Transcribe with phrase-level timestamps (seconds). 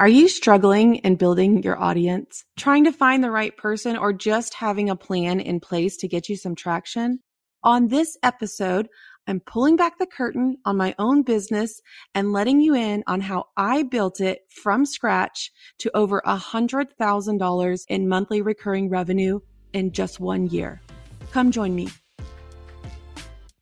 [0.00, 4.54] Are you struggling in building your audience, trying to find the right person, or just
[4.54, 7.20] having a plan in place to get you some traction?
[7.64, 8.88] On this episode,
[9.26, 11.82] I'm pulling back the curtain on my own business
[12.14, 18.08] and letting you in on how I built it from scratch to over $100,000 in
[18.08, 19.40] monthly recurring revenue
[19.74, 20.80] in just one year.
[21.30, 21.90] Come join me.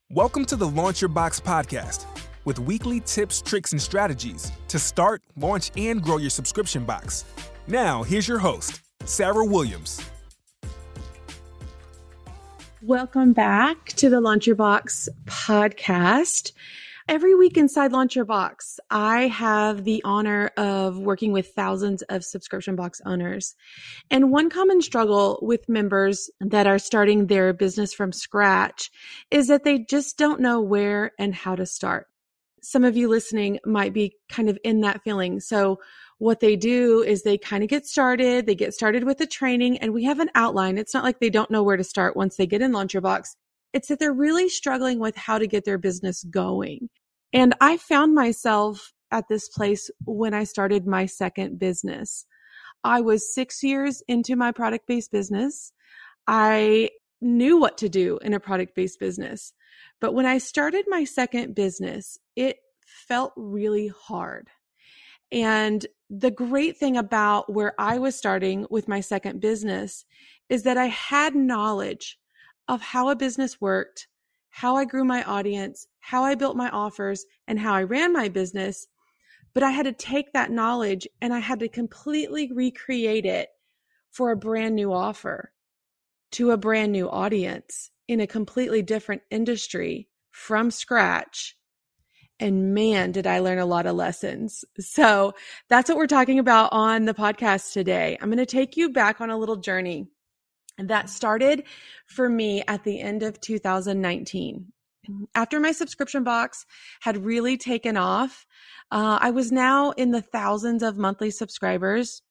[0.08, 2.06] Welcome to the Launch Your Box podcast
[2.48, 7.26] with weekly tips, tricks, and strategies to start, launch, and grow your subscription box.
[7.66, 10.00] Now, here's your host, Sarah Williams.
[12.80, 16.52] Welcome back to the Launch Your Box podcast.
[17.06, 22.24] Every week inside Launch Your Box, I have the honor of working with thousands of
[22.24, 23.56] subscription box owners.
[24.10, 28.90] And one common struggle with members that are starting their business from scratch
[29.30, 32.06] is that they just don't know where and how to start
[32.68, 35.40] some of you listening might be kind of in that feeling.
[35.40, 35.78] So
[36.18, 38.44] what they do is they kind of get started.
[38.44, 40.76] They get started with the training and we have an outline.
[40.76, 43.00] It's not like they don't know where to start once they get in Launch Your
[43.00, 43.34] Box.
[43.72, 46.90] It's that they're really struggling with how to get their business going.
[47.32, 52.26] And I found myself at this place when I started my second business.
[52.84, 55.72] I was six years into my product based business.
[56.26, 56.90] I
[57.22, 59.54] knew what to do in a product based business.
[60.00, 64.48] But when I started my second business, it felt really hard.
[65.32, 70.04] And the great thing about where I was starting with my second business
[70.48, 72.16] is that I had knowledge
[72.68, 74.06] of how a business worked,
[74.50, 78.28] how I grew my audience, how I built my offers, and how I ran my
[78.28, 78.86] business.
[79.52, 83.48] But I had to take that knowledge and I had to completely recreate it
[84.12, 85.52] for a brand new offer
[86.32, 91.56] to a brand new audience in a completely different industry from scratch.
[92.40, 94.64] And man, did I learn a lot of lessons.
[94.78, 95.32] So
[95.68, 98.16] that's what we're talking about on the podcast today.
[98.20, 100.06] I'm going to take you back on a little journey
[100.78, 101.64] that started
[102.06, 104.72] for me at the end of 2019.
[105.34, 106.64] After my subscription box
[107.00, 108.46] had really taken off,
[108.92, 112.22] uh, I was now in the thousands of monthly subscribers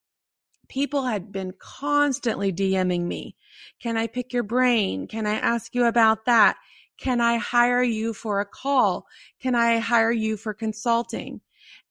[0.70, 3.36] people had been constantly DMing me.
[3.82, 5.08] Can I pick your brain?
[5.08, 6.58] Can I ask you about that?
[6.98, 9.06] Can I hire you for a call?
[9.40, 11.42] Can I hire you for consulting?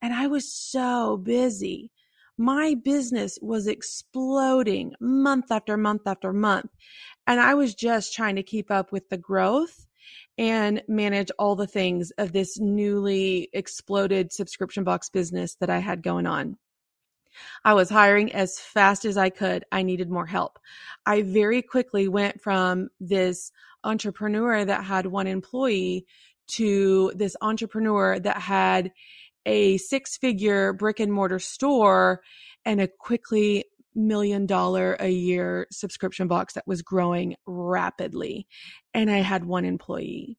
[0.03, 1.91] And I was so busy.
[2.39, 6.71] My business was exploding month after month after month.
[7.27, 9.87] And I was just trying to keep up with the growth
[10.39, 16.03] and manage all the things of this newly exploded subscription box business that I had
[16.03, 16.59] going on.
[17.65, 19.65] I was hiring as fast as I could.
[19.72, 20.59] I needed more help.
[21.05, 23.50] I very quickly went from this
[23.87, 26.07] entrepreneur that had one employee
[26.49, 28.93] to this entrepreneur that had
[29.47, 32.21] a six figure brick and mortar store
[32.65, 33.65] and a quickly
[33.95, 38.47] million dollar a year subscription box that was growing rapidly.
[38.93, 40.37] And I had one employee.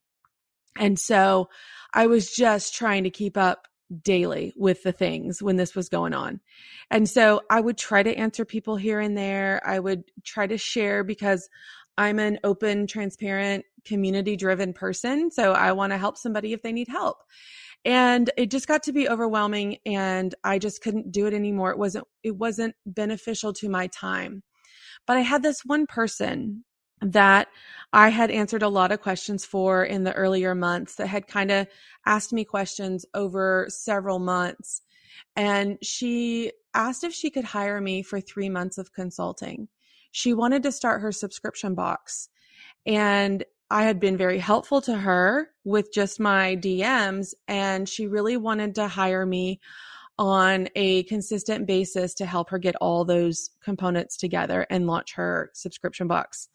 [0.77, 1.49] And so
[1.93, 3.67] I was just trying to keep up
[4.03, 6.39] daily with the things when this was going on.
[6.91, 9.61] And so I would try to answer people here and there.
[9.65, 11.49] I would try to share because
[11.97, 15.31] I'm an open, transparent, community driven person.
[15.31, 17.17] So I want to help somebody if they need help.
[17.85, 21.71] And it just got to be overwhelming and I just couldn't do it anymore.
[21.71, 24.43] It wasn't, it wasn't beneficial to my time.
[25.05, 26.65] But I had this one person
[27.01, 27.47] that
[27.93, 31.51] I had answered a lot of questions for in the earlier months that had kind
[31.51, 31.67] of
[32.05, 34.81] asked me questions over several months.
[35.35, 39.67] And she asked if she could hire me for three months of consulting.
[40.11, 42.29] She wanted to start her subscription box.
[42.85, 48.37] And I had been very helpful to her with just my DMs, and she really
[48.37, 49.59] wanted to hire me
[50.17, 55.51] on a consistent basis to help her get all those components together and launch her
[55.53, 56.49] subscription box.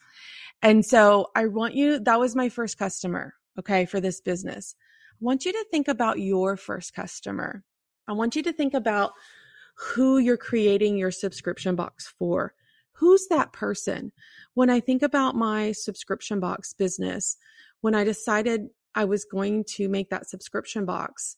[0.63, 4.75] And so I want you, that was my first customer, okay, for this business.
[5.13, 7.63] I want you to think about your first customer.
[8.09, 9.13] I want you to think about
[9.77, 12.55] who you're creating your subscription box for.
[13.03, 14.13] Who's that person?
[14.55, 17.37] When I think about my subscription box business,
[17.81, 21.37] when I decided I was going to make that subscription box,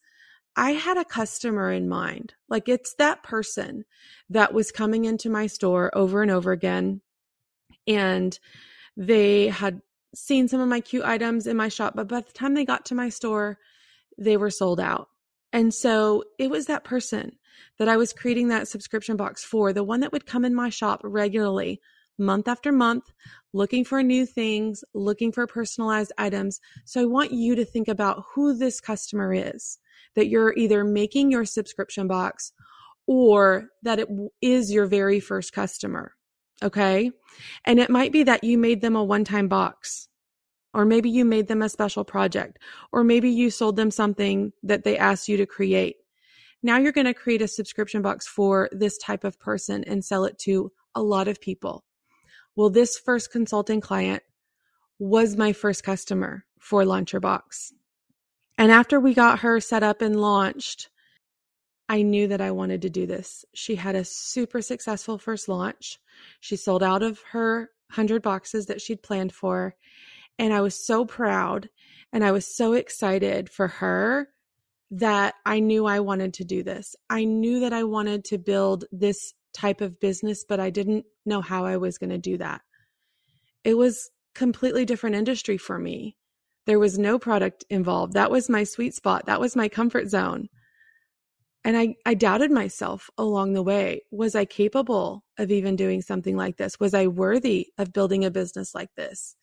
[0.56, 2.34] I had a customer in mind.
[2.50, 3.87] Like it's that person
[4.28, 7.00] that was coming into my store over and over again.
[7.87, 8.38] And
[8.94, 9.81] they had
[10.14, 12.84] seen some of my cute items in my shop, but by the time they got
[12.84, 13.58] to my store,
[14.19, 15.08] they were sold out.
[15.54, 17.38] And so it was that person
[17.78, 20.68] that I was creating that subscription box for, the one that would come in my
[20.68, 21.80] shop regularly,
[22.18, 23.04] month after month,
[23.52, 26.60] looking for new things, looking for personalized items.
[26.84, 29.78] So I want you to think about who this customer is
[30.16, 32.52] that you're either making your subscription box
[33.06, 34.08] or that it
[34.42, 36.14] is your very first customer.
[36.64, 37.12] Okay.
[37.64, 40.08] And it might be that you made them a one time box,
[40.75, 42.59] or maybe you made them a special project,
[42.93, 45.97] or maybe you sold them something that they asked you to create.
[46.62, 50.25] Now you're going to create a subscription box for this type of person and sell
[50.25, 51.85] it to a lot of people.
[52.56, 54.23] Well, this first consulting client
[54.99, 57.73] was my first customer for Launch Your Box.
[58.56, 60.88] And after we got her set up and launched,
[61.88, 63.44] I knew that I wanted to do this.
[63.55, 65.99] She had a super successful first launch.
[66.41, 69.75] She sold out of her 100 boxes that she'd planned for.
[70.38, 71.69] And I was so proud
[72.12, 74.28] and I was so excited for her
[74.90, 76.94] that I knew I wanted to do this.
[77.10, 81.40] I knew that I wanted to build this type of business, but I didn't know
[81.40, 82.60] how I was going to do that.
[83.64, 86.16] It was completely different industry for me.
[86.66, 88.14] There was no product involved.
[88.14, 89.26] That was my sweet spot.
[89.26, 90.48] That was my comfort zone.
[91.64, 94.02] And I, I doubted myself along the way.
[94.10, 96.78] Was I capable of even doing something like this?
[96.78, 99.34] Was I worthy of building a business like this?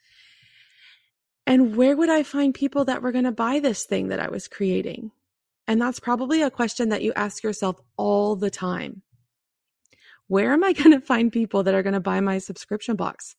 [1.48, 4.30] And where would I find people that were going to buy this thing that I
[4.30, 5.12] was creating?
[5.68, 9.02] And that's probably a question that you ask yourself all the time.
[10.28, 13.36] Where am I going to find people that are going to buy my subscription box?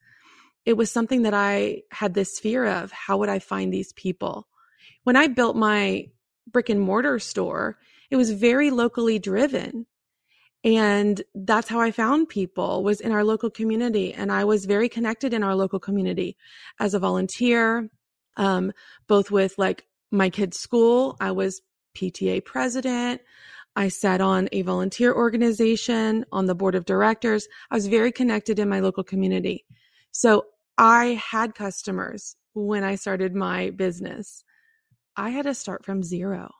[0.64, 2.92] it was something that I had this fear of.
[2.92, 4.48] How would I find these people?
[5.04, 6.08] When I built my
[6.50, 7.78] brick and mortar store,
[8.10, 9.86] it was very locally driven.
[10.64, 14.14] And that's how I found people was in our local community.
[14.14, 16.36] And I was very connected in our local community
[16.78, 17.88] as a volunteer,
[18.36, 18.72] um,
[19.08, 21.16] both with like my kids' school.
[21.20, 21.60] I was
[21.96, 23.20] PTA president.
[23.74, 27.48] I sat on a volunteer organization on the board of directors.
[27.70, 29.64] I was very connected in my local community.
[30.12, 30.44] So
[30.78, 34.44] I had customers when I started my business.
[35.16, 36.50] I had to start from zero.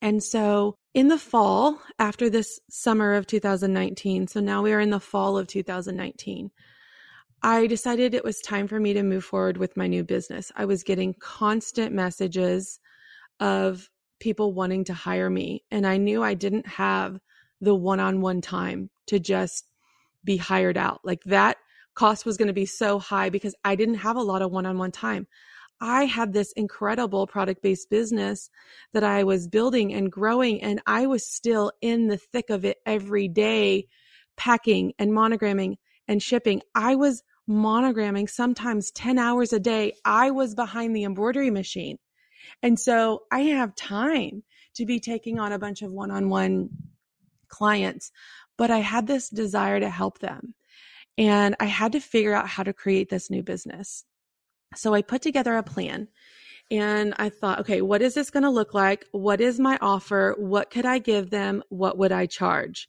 [0.00, 4.90] And so in the fall, after this summer of 2019, so now we are in
[4.90, 6.50] the fall of 2019,
[7.42, 10.52] I decided it was time for me to move forward with my new business.
[10.54, 12.78] I was getting constant messages
[13.40, 13.88] of
[14.20, 17.18] people wanting to hire me, and I knew I didn't have
[17.60, 19.66] the one on one time to just
[20.24, 21.00] be hired out.
[21.04, 21.56] Like that
[21.94, 24.66] cost was going to be so high because I didn't have a lot of one
[24.66, 25.26] on one time.
[25.82, 28.48] I had this incredible product based business
[28.92, 32.78] that I was building and growing, and I was still in the thick of it
[32.86, 33.88] every day,
[34.36, 36.62] packing and monogramming and shipping.
[36.72, 39.94] I was monogramming sometimes 10 hours a day.
[40.04, 41.98] I was behind the embroidery machine.
[42.62, 44.44] And so I have time
[44.74, 46.70] to be taking on a bunch of one on one
[47.48, 48.12] clients,
[48.56, 50.54] but I had this desire to help them.
[51.18, 54.04] And I had to figure out how to create this new business.
[54.74, 56.08] So I put together a plan
[56.70, 59.06] and I thought, okay, what is this going to look like?
[59.12, 60.34] What is my offer?
[60.38, 61.62] What could I give them?
[61.68, 62.88] What would I charge?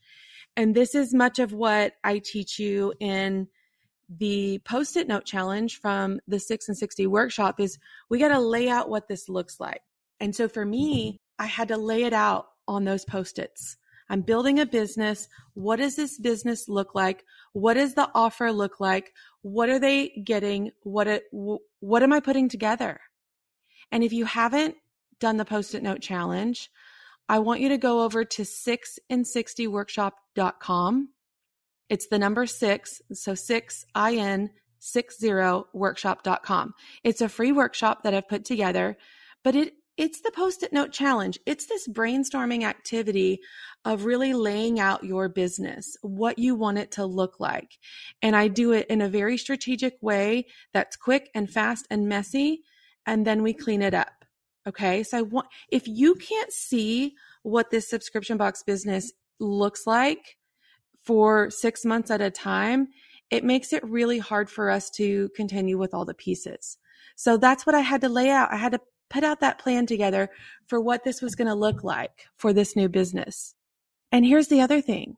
[0.55, 3.47] And this is much of what I teach you in
[4.09, 7.77] the post-it note challenge from the 6 and 60 workshop is
[8.09, 9.81] we got to lay out what this looks like.
[10.19, 13.77] And so for me, I had to lay it out on those post-its.
[14.09, 15.27] I'm building a business.
[15.55, 17.25] What does this business look like?
[17.53, 19.13] What does the offer look like?
[19.41, 20.71] What are they getting?
[20.83, 21.23] What, it,
[21.83, 23.01] what am I putting together?
[23.91, 24.77] And if you haven't
[25.19, 26.69] done the post it note challenge,
[27.27, 31.09] I want you to go over to 6in60workshop.com.
[31.89, 36.73] It's the number six, so six, I-N, six zero workshop.com.
[37.03, 38.95] It's a free workshop that I've put together,
[39.43, 41.37] but it it's the post it note challenge.
[41.45, 43.41] It's this brainstorming activity
[43.85, 47.77] of really laying out your business, what you want it to look like.
[48.21, 52.61] And I do it in a very strategic way that's quick and fast and messy.
[53.05, 54.25] And then we clean it up.
[54.65, 55.03] Okay.
[55.03, 60.37] So I want, if you can't see what this subscription box business looks like
[61.03, 62.87] for six months at a time,
[63.29, 66.77] it makes it really hard for us to continue with all the pieces.
[67.17, 68.53] So that's what I had to lay out.
[68.53, 70.29] I had to put out that plan together
[70.67, 73.55] for what this was going to look like for this new business.
[74.13, 75.17] And here's the other thing.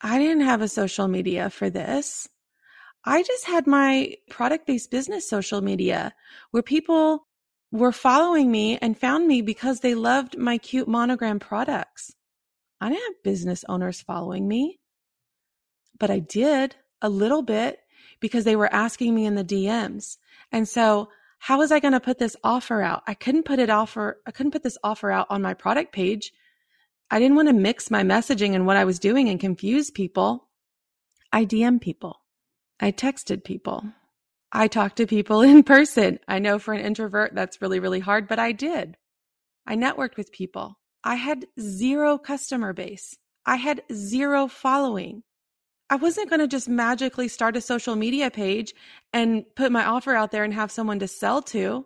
[0.00, 2.28] I didn't have a social media for this.
[3.04, 6.14] I just had my product based business social media
[6.52, 7.26] where people
[7.72, 12.14] were following me and found me because they loved my cute monogram products.
[12.80, 14.78] I didn't have business owners following me,
[15.98, 17.80] but I did a little bit
[18.20, 20.18] because they were asking me in the DMs.
[20.52, 23.02] And so how was I going to put this offer out?
[23.08, 24.20] I couldn't put it offer.
[24.24, 26.32] I couldn't put this offer out on my product page.
[27.10, 30.48] I didn't want to mix my messaging and what I was doing and confuse people.
[31.32, 32.20] I DM people.
[32.80, 33.84] I texted people.
[34.52, 36.18] I talked to people in person.
[36.28, 38.96] I know for an introvert that's really, really hard, but I did.
[39.66, 40.78] I networked with people.
[41.02, 43.16] I had zero customer base.
[43.46, 45.22] I had zero following.
[45.90, 48.74] I wasn't going to just magically start a social media page
[49.12, 51.84] and put my offer out there and have someone to sell to.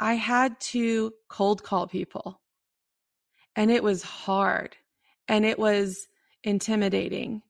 [0.00, 2.41] I had to cold call people.
[3.56, 4.76] And it was hard
[5.28, 6.08] and it was
[6.42, 7.42] intimidating.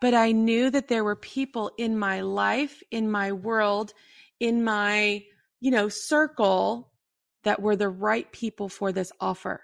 [0.00, 3.92] But I knew that there were people in my life, in my world,
[4.38, 5.24] in my,
[5.60, 6.90] you know, circle
[7.44, 9.62] that were the right people for this offer.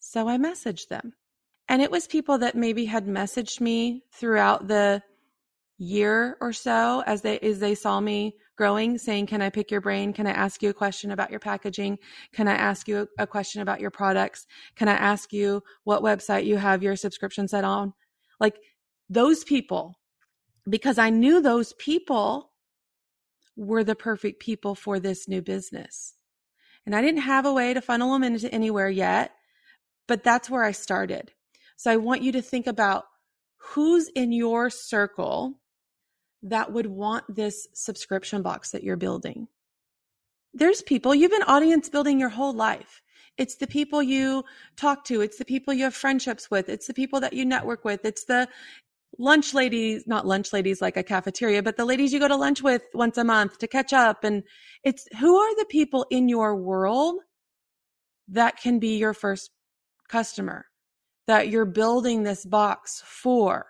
[0.00, 1.12] So I messaged them.
[1.68, 5.02] And it was people that maybe had messaged me throughout the
[5.78, 9.80] year or so as they as they saw me growing saying can i pick your
[9.80, 10.12] brain?
[10.12, 11.98] Can i ask you a question about your packaging?
[12.34, 14.46] Can i ask you a, question about your products?
[14.76, 17.94] Can i ask you what website you have your subscription set on?
[18.38, 18.56] Like
[19.08, 19.94] those people
[20.68, 22.50] because i knew those people
[23.56, 26.16] were the perfect people for this new business.
[26.84, 29.32] And i didn't have a way to funnel them into anywhere yet
[30.06, 31.32] but that's where i started.
[31.78, 33.04] So i want you to think about
[33.56, 35.59] who's in your circle
[36.42, 39.48] that would want this subscription box that you're building.
[40.54, 43.02] There's people, you've been audience building your whole life.
[43.36, 44.44] It's the people you
[44.76, 45.20] talk to.
[45.20, 46.68] It's the people you have friendships with.
[46.68, 48.04] It's the people that you network with.
[48.04, 48.48] It's the
[49.18, 52.62] lunch ladies, not lunch ladies like a cafeteria, but the ladies you go to lunch
[52.62, 54.24] with once a month to catch up.
[54.24, 54.42] And
[54.84, 57.16] it's who are the people in your world
[58.28, 59.50] that can be your first
[60.08, 60.66] customer
[61.26, 63.66] that you're building this box for?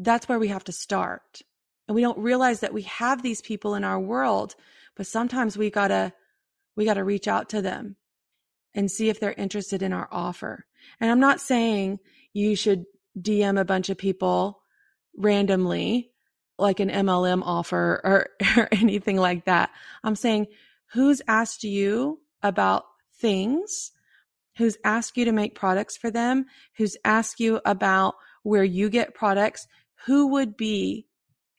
[0.00, 1.42] That's where we have to start.
[1.86, 4.54] And we don't realize that we have these people in our world,
[4.96, 6.12] but sometimes we gotta,
[6.74, 7.96] we gotta reach out to them
[8.74, 10.64] and see if they're interested in our offer.
[11.00, 11.98] And I'm not saying
[12.32, 12.86] you should
[13.18, 14.62] DM a bunch of people
[15.16, 16.12] randomly,
[16.58, 19.70] like an MLM offer or, or anything like that.
[20.02, 20.46] I'm saying
[20.92, 22.84] who's asked you about
[23.18, 23.92] things,
[24.56, 29.14] who's asked you to make products for them, who's asked you about where you get
[29.14, 29.66] products,
[30.06, 31.06] who would be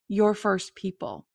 [0.07, 1.25] your first people?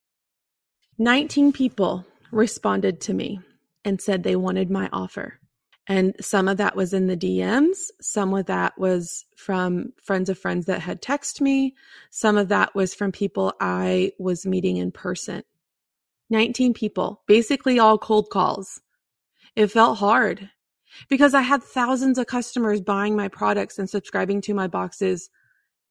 [0.98, 3.40] 19 people responded to me
[3.84, 5.38] and said they wanted my offer.
[5.86, 7.76] And some of that was in the DMs.
[8.00, 11.74] Some of that was from friends of friends that had texted me.
[12.10, 15.44] Some of that was from people I was meeting in person.
[16.30, 18.80] 19 people, basically all cold calls.
[19.54, 20.50] It felt hard
[21.08, 25.30] because I had thousands of customers buying my products and subscribing to my boxes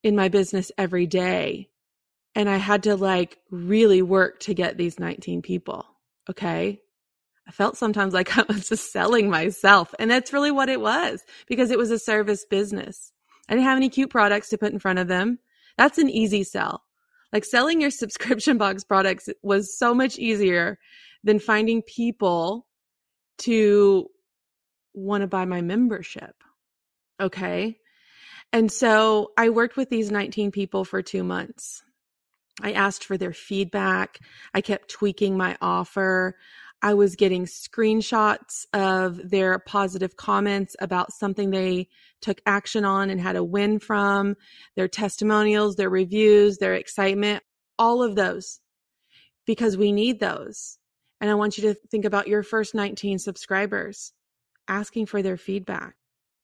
[0.05, 1.67] in my business every day.
[2.35, 5.83] And I had to like really work to get these 19 people.
[6.29, 6.79] Okay.
[7.47, 9.95] I felt sometimes like I was just selling myself.
[9.97, 13.11] And that's really what it was because it was a service business.
[13.49, 15.39] I didn't have any cute products to put in front of them.
[15.75, 16.83] That's an easy sell.
[17.33, 20.77] Like selling your subscription box products was so much easier
[21.23, 22.67] than finding people
[23.39, 24.07] to
[24.93, 26.35] want to buy my membership.
[27.19, 27.79] Okay.
[28.55, 31.83] And so I worked with these 19 people for two months.
[32.63, 34.17] I asked for their feedback.
[34.53, 36.37] I kept tweaking my offer.
[36.81, 41.89] I was getting screenshots of their positive comments about something they
[42.21, 44.37] took action on and had a win from,
[44.77, 47.43] their testimonials, their reviews, their excitement,
[47.77, 48.61] all of those,
[49.45, 50.77] because we need those.
[51.19, 54.13] And I want you to think about your first 19 subscribers,
[54.69, 55.95] asking for their feedback,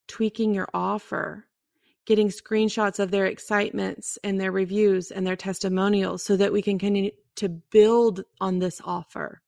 [0.10, 1.48] tweaking your offer,
[2.06, 6.80] getting screenshots of their excitements and their reviews and their testimonials so that we can
[6.80, 9.42] continue to build on this offer.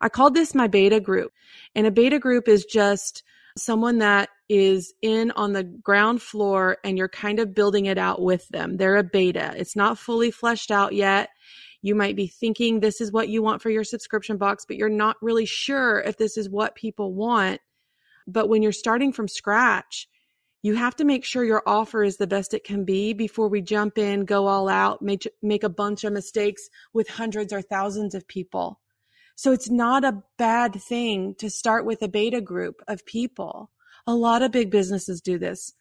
[0.00, 1.32] I called this my beta group.
[1.74, 3.22] And a beta group is just
[3.56, 8.20] someone that is in on the ground floor and you're kind of building it out
[8.20, 8.76] with them.
[8.76, 9.54] They're a beta.
[9.56, 11.30] It's not fully fleshed out yet.
[11.80, 14.88] You might be thinking this is what you want for your subscription box, but you're
[14.88, 17.60] not really sure if this is what people want.
[18.26, 20.08] But when you're starting from scratch,
[20.64, 23.60] you have to make sure your offer is the best it can be before we
[23.60, 28.14] jump in, go all out, make, make a bunch of mistakes with hundreds or thousands
[28.14, 28.80] of people.
[29.36, 33.72] So it's not a bad thing to start with a beta group of people.
[34.06, 35.74] A lot of big businesses do this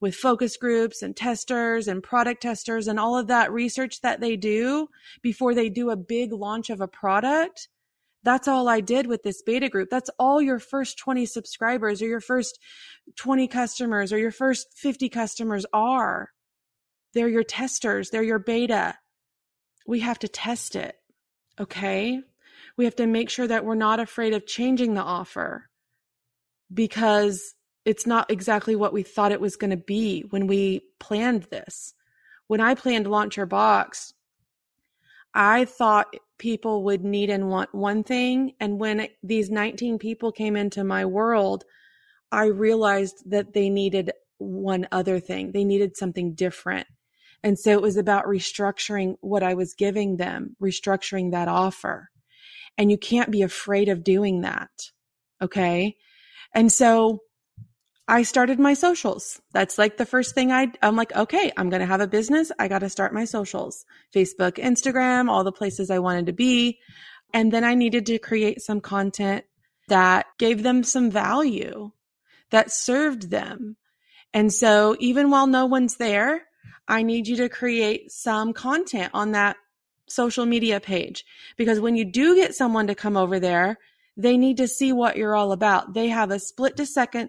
[0.00, 4.36] with focus groups and testers and product testers and all of that research that they
[4.36, 4.86] do
[5.20, 7.66] before they do a big launch of a product
[8.24, 9.90] that's all I did with this beta group.
[9.90, 12.58] That's all your first 20 subscribers or your first
[13.16, 16.30] 20 customers or your first 50 customers are.
[17.14, 18.96] They're your testers, they're your beta.
[19.86, 20.96] We have to test it.
[21.60, 22.20] Okay.
[22.76, 25.68] We have to make sure that we're not afraid of changing the offer
[26.72, 31.44] because it's not exactly what we thought it was going to be when we planned
[31.44, 31.94] this.
[32.46, 34.12] When I planned Launch Your Box,
[35.34, 38.54] I thought people would need and want one thing.
[38.60, 41.64] And when these 19 people came into my world,
[42.30, 45.52] I realized that they needed one other thing.
[45.52, 46.86] They needed something different.
[47.42, 52.08] And so it was about restructuring what I was giving them, restructuring that offer.
[52.76, 54.70] And you can't be afraid of doing that.
[55.40, 55.96] Okay.
[56.54, 57.20] And so
[58.10, 59.38] I started my socials.
[59.52, 62.50] That's like the first thing I, I'm like, okay, I'm going to have a business.
[62.58, 63.84] I got to start my socials,
[64.14, 66.78] Facebook, Instagram, all the places I wanted to be.
[67.34, 69.44] And then I needed to create some content
[69.88, 71.90] that gave them some value
[72.50, 73.76] that served them.
[74.32, 76.44] And so even while no one's there,
[76.88, 79.56] I need you to create some content on that
[80.08, 81.26] social media page
[81.58, 83.76] because when you do get someone to come over there,
[84.16, 85.92] they need to see what you're all about.
[85.92, 87.28] They have a split to second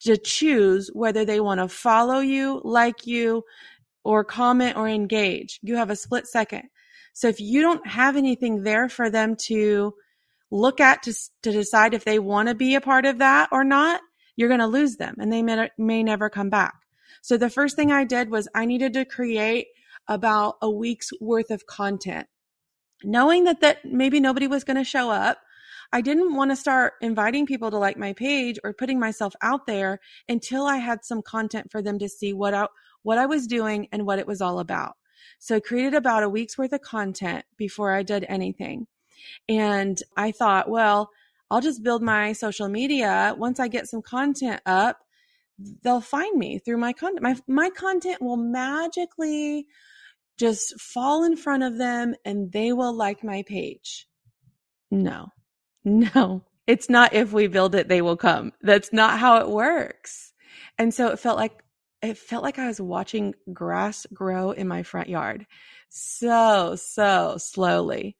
[0.00, 3.42] to choose whether they want to follow you, like you,
[4.04, 5.58] or comment or engage.
[5.62, 6.64] You have a split second.
[7.12, 9.94] So if you don't have anything there for them to
[10.50, 13.64] look at to, to decide if they want to be a part of that or
[13.64, 14.00] not,
[14.36, 16.74] you're going to lose them and they may, may never come back.
[17.22, 19.66] So the first thing I did was I needed to create
[20.06, 22.28] about a week's worth of content.
[23.02, 25.38] Knowing that that maybe nobody was going to show up,
[25.96, 29.66] I didn't want to start inviting people to like my page or putting myself out
[29.66, 29.98] there
[30.28, 32.66] until I had some content for them to see what I,
[33.02, 34.96] what I was doing and what it was all about.
[35.38, 38.88] So I created about a week's worth of content before I did anything.
[39.48, 41.08] And I thought, well,
[41.50, 43.34] I'll just build my social media.
[43.38, 44.98] Once I get some content up,
[45.82, 47.22] they'll find me through my content.
[47.22, 49.66] My, my content will magically
[50.36, 54.06] just fall in front of them and they will like my page.
[54.90, 55.28] No,
[55.86, 58.52] no, it's not if we build it, they will come.
[58.60, 60.32] That's not how it works.
[60.76, 61.62] And so it felt like,
[62.02, 65.46] it felt like I was watching grass grow in my front yard
[65.88, 68.16] so, so slowly.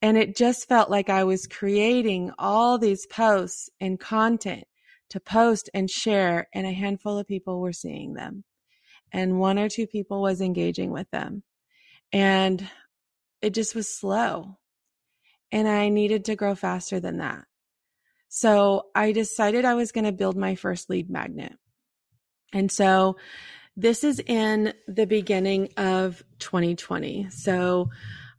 [0.00, 4.64] And it just felt like I was creating all these posts and content
[5.10, 8.42] to post and share, and a handful of people were seeing them.
[9.12, 11.42] And one or two people was engaging with them.
[12.12, 12.66] And
[13.42, 14.56] it just was slow
[15.52, 17.44] and I needed to grow faster than that.
[18.28, 21.52] So I decided I was going to build my first lead magnet.
[22.52, 23.16] And so
[23.76, 27.28] this is in the beginning of 2020.
[27.30, 27.90] So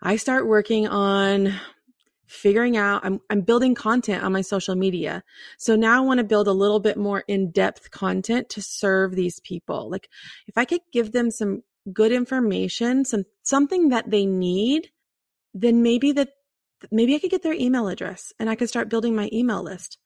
[0.01, 1.53] I start working on
[2.25, 5.23] figuring out I'm I'm building content on my social media.
[5.59, 9.39] So now I want to build a little bit more in-depth content to serve these
[9.41, 9.91] people.
[9.91, 10.09] Like
[10.47, 14.89] if I could give them some good information, some something that they need,
[15.53, 16.29] then maybe that
[16.91, 19.97] maybe I could get their email address and I could start building my email list.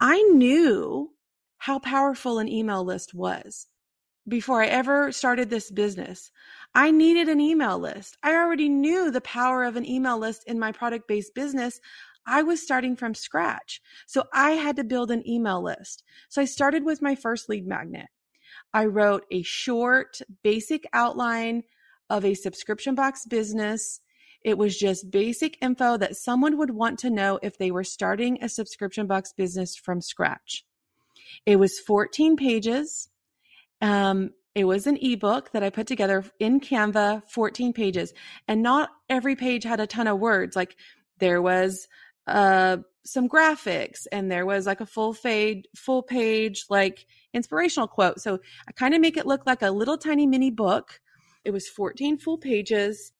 [0.00, 1.10] I knew
[1.58, 3.66] how powerful an email list was
[4.28, 6.30] before I ever started this business.
[6.74, 8.16] I needed an email list.
[8.22, 11.80] I already knew the power of an email list in my product based business.
[12.26, 13.80] I was starting from scratch.
[14.06, 16.02] So I had to build an email list.
[16.28, 18.08] So I started with my first lead magnet.
[18.74, 21.62] I wrote a short, basic outline
[22.10, 24.00] of a subscription box business
[24.42, 28.38] it was just basic info that someone would want to know if they were starting
[28.42, 30.64] a subscription box business from scratch.
[31.44, 33.08] It was 14 pages.
[33.80, 38.14] Um, it was an ebook that I put together in Canva, 14 pages.
[38.48, 40.56] And not every page had a ton of words.
[40.56, 40.76] Like
[41.18, 41.88] there was
[42.26, 48.20] uh, some graphics and there was like a full page, full page, like inspirational quote.
[48.20, 51.00] So I kind of make it look like a little tiny mini book.
[51.44, 53.12] It was 14 full pages.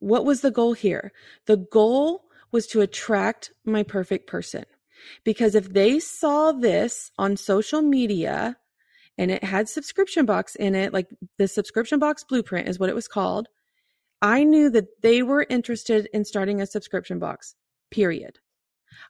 [0.00, 1.12] What was the goal here?
[1.46, 4.64] The goal was to attract my perfect person.
[5.24, 8.56] Because if they saw this on social media
[9.16, 11.08] and it had subscription box in it, like
[11.38, 13.48] the subscription box blueprint is what it was called,
[14.20, 17.54] I knew that they were interested in starting a subscription box,
[17.90, 18.38] period.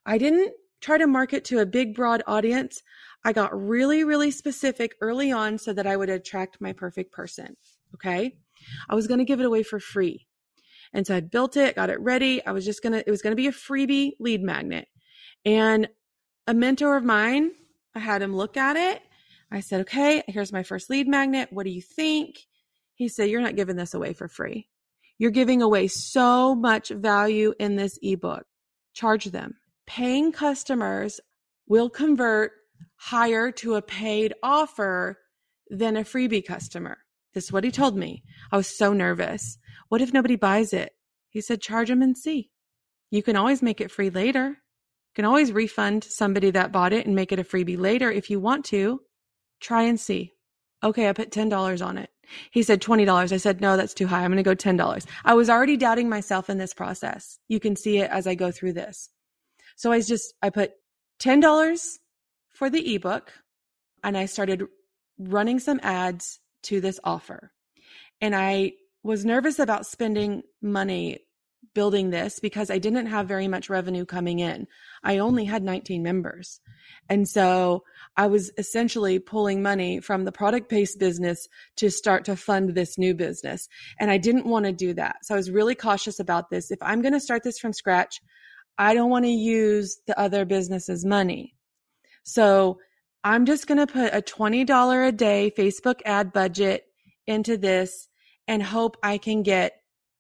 [0.05, 2.83] I didn't try to market to a big, broad audience.
[3.25, 7.57] I got really, really specific early on so that I would attract my perfect person.
[7.95, 8.37] Okay.
[8.89, 10.28] I was going to give it away for free.
[10.93, 12.45] And so I built it, got it ready.
[12.45, 14.89] I was just going to, it was going to be a freebie lead magnet.
[15.45, 15.89] And
[16.47, 17.53] a mentor of mine,
[17.95, 19.03] I had him look at it.
[19.51, 21.49] I said, okay, here's my first lead magnet.
[21.53, 22.37] What do you think?
[22.95, 24.69] He said, you're not giving this away for free.
[25.19, 28.45] You're giving away so much value in this ebook.
[28.95, 29.55] Charge them.
[29.87, 31.21] Paying customers
[31.67, 32.53] will convert
[32.97, 35.19] higher to a paid offer
[35.71, 36.99] than a freebie customer.
[37.35, 38.23] This is what he told me.
[38.51, 39.59] I was so nervous.
[39.89, 40.93] What if nobody buys it?
[41.31, 42.51] He said, charge them and see.
[43.11, 44.49] You can always make it free later.
[44.49, 48.31] You can always refund somebody that bought it and make it a freebie later if
[48.31, 49.01] you want to.
[49.61, 50.33] Try and see.
[50.83, 52.11] Okay, I put $10 on it.
[52.51, 53.33] He said $20.
[53.33, 54.23] I said, no, that's too high.
[54.23, 55.07] I'm going to go $10.
[55.25, 57.39] I was already doubting myself in this process.
[57.49, 59.11] You can see it as I go through this.
[59.77, 60.73] So I just, I put
[61.21, 61.99] $10
[62.51, 63.33] for the ebook
[64.05, 64.65] and I started
[65.19, 67.53] running some ads to this offer.
[68.21, 71.21] And I was nervous about spending money
[71.75, 74.67] building this because I didn't have very much revenue coming in.
[75.05, 76.61] I only had 19 members.
[77.09, 77.85] And so
[78.17, 82.99] I was essentially pulling money from the product based business to start to fund this
[82.99, 83.69] new business.
[84.01, 85.17] And I didn't want to do that.
[85.23, 86.71] So I was really cautious about this.
[86.71, 88.21] If I'm going to start this from scratch,
[88.77, 91.55] I don't want to use the other business's money.
[92.25, 92.79] So
[93.25, 96.85] I'm just going to put a $20 a day Facebook ad budget
[97.27, 98.09] into this
[98.47, 99.75] and hope I can get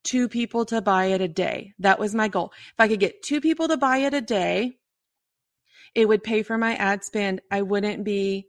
[0.04, 1.72] two people to buy it a day.
[1.78, 2.52] That was my goal.
[2.54, 4.76] If I could get two people to buy it a day,
[5.94, 7.40] it would pay for my ad spend.
[7.50, 8.46] I wouldn't be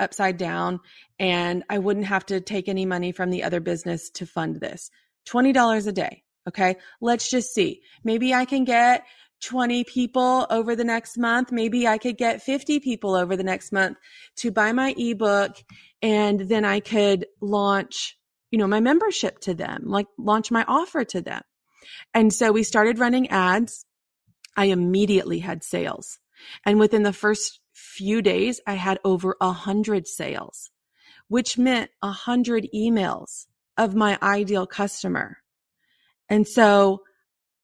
[0.00, 0.80] upside down
[1.18, 4.90] and I wouldn't have to take any money from the other business to fund this.
[5.28, 6.22] $20 a day.
[6.48, 6.76] Okay.
[7.00, 7.82] Let's just see.
[8.04, 9.04] Maybe I can get
[9.40, 11.52] 20 people over the next month.
[11.52, 13.98] Maybe I could get 50 people over the next month
[14.36, 15.56] to buy my ebook
[16.02, 18.18] and then I could launch,
[18.50, 21.42] you know, my membership to them, like launch my offer to them.
[22.14, 23.84] And so we started running ads.
[24.56, 26.18] I immediately had sales.
[26.64, 30.70] And within the first few days, I had over a hundred sales,
[31.28, 33.46] which meant a hundred emails
[33.76, 35.38] of my ideal customer.
[36.28, 37.02] And so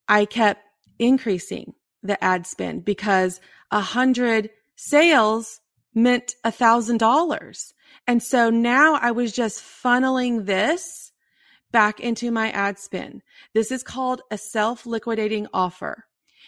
[0.09, 0.64] I kept
[0.99, 5.61] increasing the ad spend because a hundred sales
[5.95, 7.73] meant a thousand dollars.
[8.07, 11.13] And so now I was just funneling this
[11.73, 13.23] back into my ad spend.
[13.55, 16.05] This is called a self liquidating offer.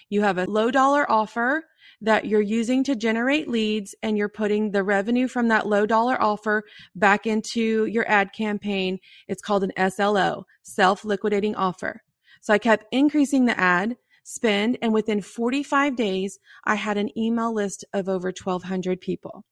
[0.09, 1.65] You have a low dollar offer
[2.01, 6.21] that you're using to generate leads and you're putting the revenue from that low dollar
[6.21, 6.63] offer
[6.95, 8.99] back into your ad campaign.
[9.29, 12.03] It's called an SLO, self liquidating offer.
[12.41, 14.77] So I kept increasing the ad spend.
[14.83, 19.45] And within 45 days, I had an email list of over 1200 people.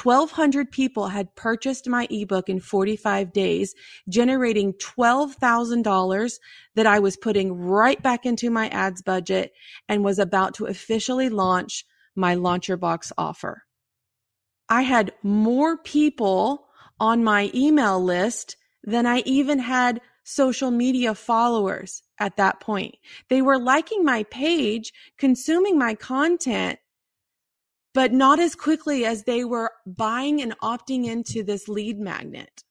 [0.00, 3.74] 1200 people had purchased my ebook in 45 days,
[4.08, 6.32] generating $12,000
[6.76, 9.52] that I was putting right back into my ads budget
[9.88, 13.64] and was about to officially launch my Launch Your Box offer.
[14.68, 16.68] I had more people
[17.00, 22.96] on my email list than I even had social media followers at that point.
[23.28, 26.78] They were liking my page, consuming my content,
[27.94, 32.62] but not as quickly as they were buying and opting into this lead magnet.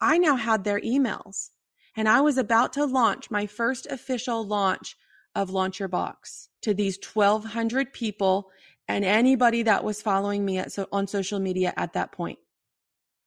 [0.00, 1.50] I now had their emails
[1.96, 4.96] and I was about to launch my first official launch
[5.34, 8.50] of Launch Your Box to these 1200 people
[8.88, 12.38] and anybody that was following me at, so, on social media at that point.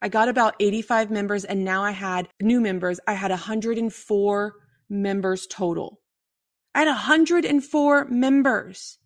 [0.01, 2.99] I got about 85 members and now I had new members.
[3.07, 4.53] I had 104
[4.89, 6.01] members total.
[6.73, 8.99] I had 104 members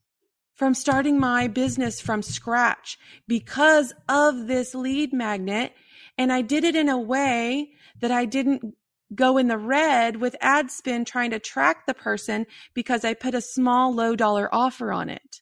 [0.56, 2.97] from starting my business from scratch
[3.28, 5.73] because of this lead magnet.
[6.17, 7.71] And I did it in a way
[8.02, 8.75] that I didn't
[9.15, 13.34] go in the red with ad spend trying to track the person because I put
[13.34, 15.41] a small low dollar offer on it.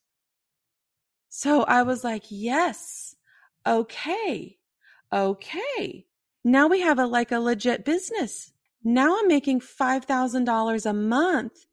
[1.29, 3.15] So I was like, yes,
[3.65, 4.56] okay,
[5.13, 6.05] okay.
[6.43, 8.51] Now we have a like a legit business.
[8.83, 11.65] Now I'm making $5,000 a month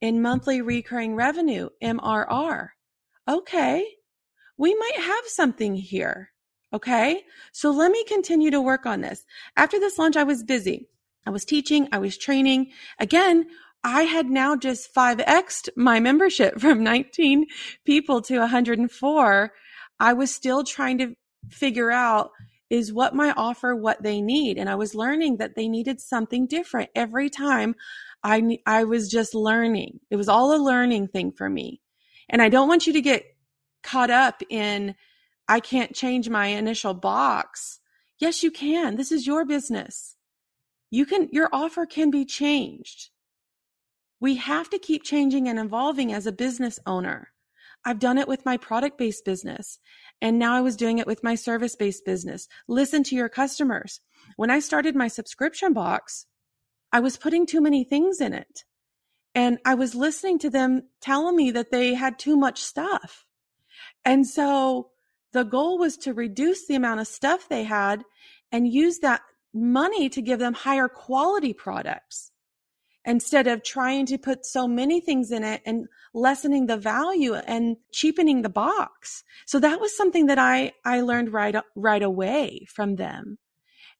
[0.00, 2.68] in monthly recurring revenue, MRR.
[3.28, 3.86] Okay.
[4.56, 6.32] We might have something here.
[6.72, 7.22] Okay.
[7.52, 9.24] So let me continue to work on this.
[9.56, 10.88] After this launch, I was busy.
[11.26, 11.88] I was teaching.
[11.92, 12.70] I was training.
[12.98, 13.46] Again,
[13.84, 17.46] I had now just 5x'd my membership from 19
[17.84, 19.52] people to 104.
[20.00, 21.14] I was still trying to
[21.50, 22.30] figure out
[22.70, 24.58] is what my offer what they need.
[24.58, 27.74] And i was learning that they needed something different every time
[28.22, 30.00] i i was just learning.
[30.10, 31.80] It was all a learning thing for me.
[32.28, 33.24] And i don't want you to get
[33.82, 34.94] caught up in
[35.48, 37.80] i can't change my initial box.
[38.18, 38.96] Yes you can.
[38.96, 40.16] This is your business.
[40.90, 43.10] You can your offer can be changed.
[44.20, 47.32] We have to keep changing and evolving as a business owner.
[47.84, 49.78] I've done it with my product based business.
[50.20, 52.48] And now I was doing it with my service based business.
[52.66, 54.00] Listen to your customers.
[54.36, 56.26] When I started my subscription box,
[56.92, 58.64] I was putting too many things in it.
[59.34, 63.24] And I was listening to them telling me that they had too much stuff.
[64.04, 64.90] And so
[65.32, 68.02] the goal was to reduce the amount of stuff they had
[68.50, 69.20] and use that
[69.54, 72.32] money to give them higher quality products
[73.08, 77.78] instead of trying to put so many things in it and lessening the value and
[77.90, 79.24] cheapening the box.
[79.46, 83.38] So that was something that I, I learned right, right away from them.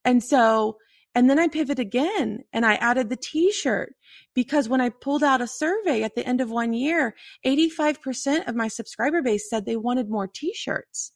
[0.05, 0.77] And so,
[1.15, 3.95] and then I pivot again and I added the t-shirt
[4.35, 7.15] because when I pulled out a survey at the end of one year,
[7.47, 11.13] 85% of my subscriber base said they wanted more t-shirts.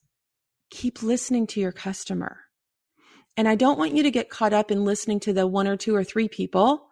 [0.71, 2.39] keep listening to your customer.
[3.37, 5.77] And I don't want you to get caught up in listening to the one or
[5.77, 6.87] two or three people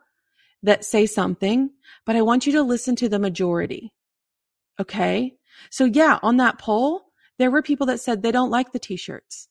[0.64, 1.72] that say something,
[2.06, 3.94] but I want you to listen to the majority.
[4.80, 5.36] Okay.
[5.70, 9.48] So yeah, on that poll, there were people that said they don't like the t-shirts,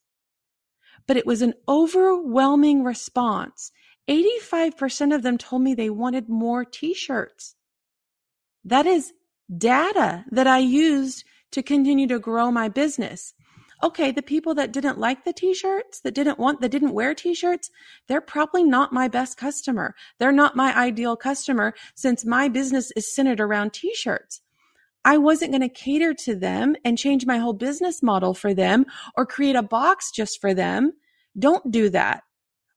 [1.07, 3.73] but it was an overwhelming response.
[4.09, 7.55] 85% of them told me they wanted more t-shirts.
[8.65, 9.13] That is
[9.57, 13.35] data that I used to continue to grow my business
[13.83, 17.71] okay, the people that didn't like the t-shirts, that didn't want, that didn't wear t-shirts,
[18.09, 19.95] they're probably not my best customer.
[20.19, 24.41] They're not my ideal customer since my business is centered around t-shirts.
[25.05, 28.85] I wasn't going to cater to them and change my whole business model for them
[29.17, 30.93] or create a box just for them.
[31.39, 32.23] Don't do that.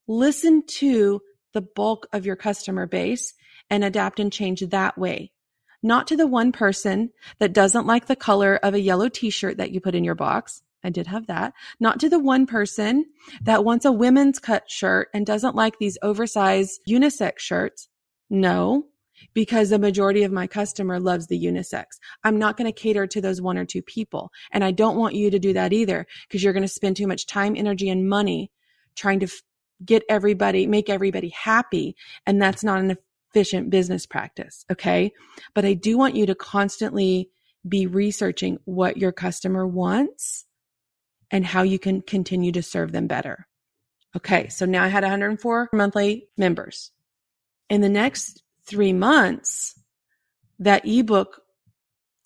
[0.08, 1.22] Listen to
[1.54, 3.34] the bulk of your customer base
[3.70, 5.32] and adapt and change that way.
[5.82, 9.72] Not to the one person that doesn't like the color of a yellow t-shirt that
[9.72, 11.54] you put in your box I did have that.
[11.80, 13.06] Not to the one person
[13.42, 17.88] that wants a women's cut shirt and doesn't like these oversized unisex shirts.
[18.30, 18.86] No,
[19.34, 21.86] because the majority of my customer loves the unisex.
[22.24, 24.32] I'm not going to cater to those one or two people.
[24.52, 27.08] And I don't want you to do that either because you're going to spend too
[27.08, 28.52] much time, energy, and money
[28.96, 29.42] trying to f-
[29.86, 31.96] get everybody, make everybody happy.
[32.26, 32.98] And that's not an
[33.30, 34.66] efficient business practice.
[34.72, 35.12] Okay.
[35.54, 37.30] But I do want you to constantly
[37.68, 40.46] be researching what your customer wants
[41.34, 43.48] and how you can continue to serve them better.
[44.16, 46.92] Okay, so now I had 104 monthly members.
[47.70, 49.74] In the next three months,
[50.60, 51.42] that ebook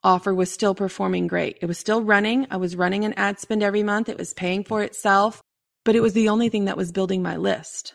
[0.03, 1.57] offer was still performing great.
[1.61, 2.47] It was still running.
[2.51, 4.09] I was running an ad spend every month.
[4.09, 5.41] It was paying for itself,
[5.85, 7.93] but it was the only thing that was building my list.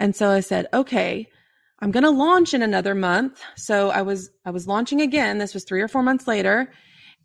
[0.00, 1.28] And so I said, okay,
[1.78, 3.40] I'm going to launch in another month.
[3.54, 5.38] So I was, I was launching again.
[5.38, 6.72] This was three or four months later.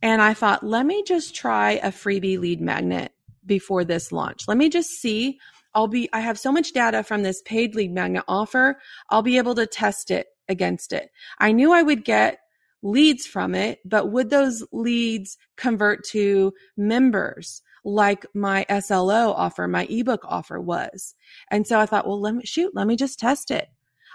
[0.03, 3.11] And I thought, let me just try a freebie lead magnet
[3.45, 4.47] before this launch.
[4.47, 5.39] Let me just see.
[5.75, 8.77] I'll be, I have so much data from this paid lead magnet offer.
[9.09, 11.09] I'll be able to test it against it.
[11.39, 12.39] I knew I would get
[12.83, 19.85] leads from it, but would those leads convert to members like my SLO offer, my
[19.85, 21.15] ebook offer was?
[21.49, 23.69] And so I thought, well, let me shoot, let me just test it.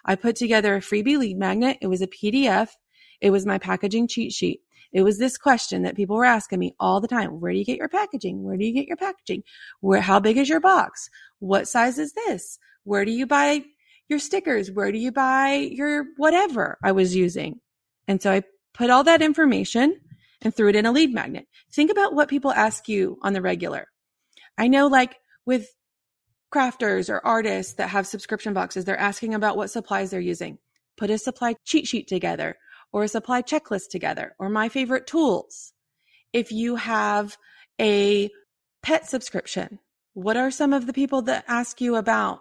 [0.05, 1.79] I put together a freebie lead magnet.
[1.81, 2.71] It was a PDF.
[3.21, 4.61] It was my packaging cheat sheet.
[4.93, 7.41] It was this question that people were asking me all the time.
[7.41, 8.43] Where do you get your packaging?
[8.43, 9.43] Where do you get your packaging?
[9.81, 11.11] Where, how big is your box?
[11.41, 12.59] What size is this?
[12.85, 13.65] Where do you buy
[14.09, 14.71] your stickers?
[14.71, 17.61] Where do you buy your whatever I was using?
[18.07, 20.01] And so I put all that information
[20.41, 21.47] and threw it in a lead magnet.
[21.73, 23.89] Think about what people ask you on the regular.
[24.57, 25.69] I know like with
[26.53, 30.59] crafters or artists that have subscription boxes, they're asking about what supplies they're using.
[30.97, 32.57] Put a supply cheat sheet together
[32.93, 35.73] or a supply checklist together or my favorite tools.
[36.33, 37.37] If you have
[37.81, 38.31] a
[38.83, 39.79] pet subscription,
[40.15, 42.41] what are some of the people that ask you about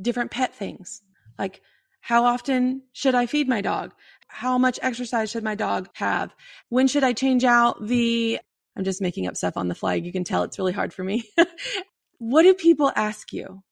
[0.00, 1.02] different pet things?
[1.38, 1.60] Like,
[2.00, 3.92] how often should I feed my dog?
[4.28, 6.34] How much exercise should my dog have?
[6.68, 8.38] When should I change out the,
[8.76, 9.94] I'm just making up stuff on the fly.
[9.94, 11.24] You can tell it's really hard for me.
[12.18, 13.62] what do people ask you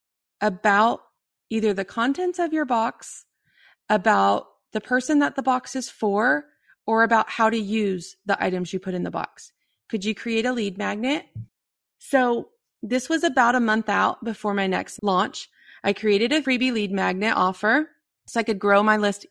[0.41, 1.01] about
[1.49, 3.25] either the contents of your box,
[3.89, 6.45] about the person that the box is for
[6.85, 9.51] or about how to use the items you put in the box.
[9.89, 11.25] Could you create a lead magnet?
[11.99, 12.49] So
[12.81, 15.49] this was about a month out before my next launch.
[15.83, 17.89] I created a freebie lead magnet offer
[18.27, 19.25] so I could grow my list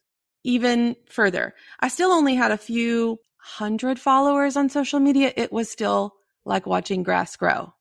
[0.44, 1.54] even further.
[1.80, 5.32] I still only had a few hundred followers on social media.
[5.36, 7.74] It was still like watching grass grow,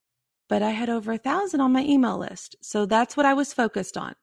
[0.50, 2.56] but I had over a thousand on my email list.
[2.62, 4.16] So that's what I was focused on.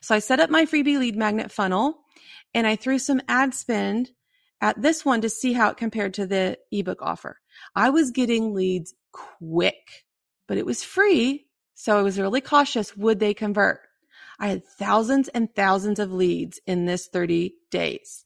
[0.00, 1.98] So I set up my freebie lead magnet funnel
[2.56, 4.12] and I threw some ad spend
[4.62, 7.38] at this one to see how it compared to the ebook offer.
[7.74, 10.06] I was getting leads quick,
[10.48, 11.48] but it was free.
[11.74, 12.96] So I was really cautious.
[12.96, 13.80] Would they convert?
[14.40, 18.24] I had thousands and thousands of leads in this 30 days.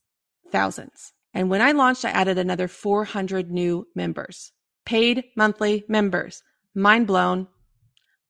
[0.52, 1.12] Thousands.
[1.34, 4.52] And when I launched, I added another 400 new members,
[4.84, 6.44] paid monthly members.
[6.72, 7.48] Mind blown.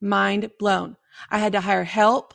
[0.00, 0.96] Mind blown.
[1.30, 2.32] I had to hire help.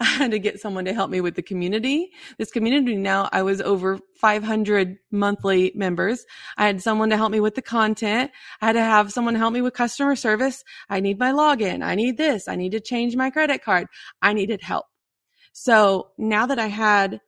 [0.00, 2.10] I had to get someone to help me with the community.
[2.38, 6.24] This community now, I was over 500 monthly members.
[6.56, 8.30] I had someone to help me with the content.
[8.60, 10.62] I had to have someone help me with customer service.
[10.88, 11.84] I need my login.
[11.84, 12.48] I need this.
[12.48, 13.88] I need to change my credit card.
[14.22, 14.86] I needed help.
[15.52, 17.20] So now that I had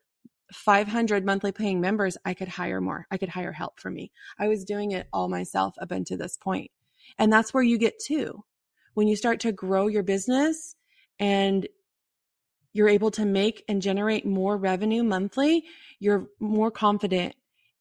[0.52, 3.06] 500 monthly paying members, I could hire more.
[3.10, 4.12] I could hire help for me.
[4.38, 6.70] I was doing it all myself up until this point.
[7.18, 8.44] And that's where you get to.
[8.94, 10.76] When you start to grow your business
[11.18, 11.66] and
[12.72, 15.64] you're able to make and generate more revenue monthly,
[15.98, 17.34] you're more confident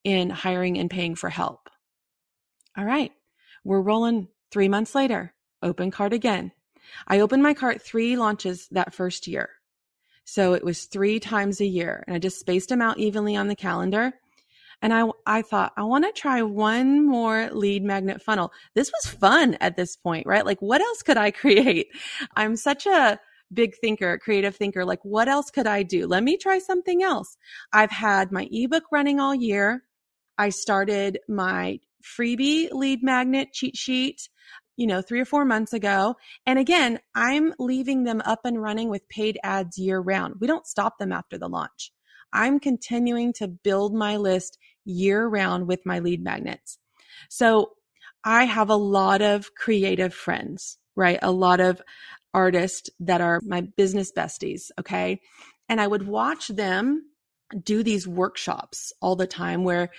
[0.03, 1.69] in hiring and paying for help.
[2.77, 3.11] All right.
[3.63, 5.33] We're rolling three months later.
[5.61, 6.51] open cart again.
[7.07, 9.49] I opened my cart three launches that first year.
[10.23, 13.47] So it was three times a year and I just spaced them out evenly on
[13.47, 14.13] the calendar.
[14.81, 18.53] And I, I thought, I want to try one more lead magnet funnel.
[18.75, 20.45] This was fun at this point, right?
[20.45, 21.87] Like, what else could I create?
[22.35, 23.19] I'm such a
[23.53, 24.85] big thinker, creative thinker.
[24.85, 26.07] Like, what else could I do?
[26.07, 27.37] Let me try something else.
[27.73, 29.83] I've had my ebook running all year.
[30.37, 34.29] I started my freebie lead magnet cheat sheet
[34.79, 36.15] you know, three or four months ago.
[36.45, 40.35] And again, I'm leaving them up and running with paid ads year round.
[40.39, 41.91] We don't stop them after the launch.
[42.31, 46.77] I'm continuing to build my list year round with my lead magnets.
[47.29, 47.71] So
[48.23, 51.19] I have a lot of creative friends, right?
[51.21, 51.81] A lot of
[52.33, 54.71] artists that are my business besties.
[54.79, 55.21] Okay.
[55.67, 57.03] And I would watch them
[57.63, 59.89] do these workshops all the time where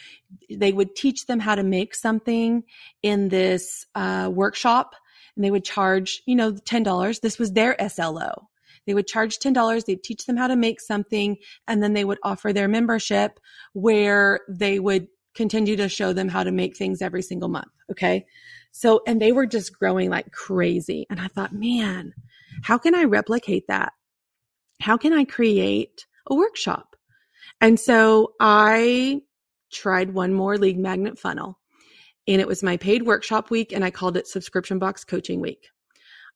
[0.48, 2.62] they would teach them how to make something
[3.02, 4.94] in this uh, workshop
[5.34, 7.20] and they would charge, you know, $10.
[7.20, 8.48] This was their SLO.
[8.86, 9.84] They would charge $10.
[9.84, 13.38] They'd teach them how to make something and then they would offer their membership
[13.72, 17.70] where they would continue to show them how to make things every single month.
[17.90, 18.26] Okay.
[18.72, 21.06] So, and they were just growing like crazy.
[21.10, 22.14] And I thought, man,
[22.62, 23.92] how can I replicate that?
[24.80, 26.96] How can I create a workshop?
[27.60, 29.22] And so I
[29.72, 31.58] tried one more lead magnet funnel
[32.26, 35.68] and it was my paid workshop week and I called it subscription box coaching week.